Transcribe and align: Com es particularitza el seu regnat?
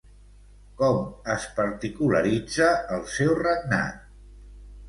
Com 0.79 0.97
es 1.33 1.45
particularitza 1.59 2.73
el 2.97 3.07
seu 3.19 3.37
regnat? 3.45 4.05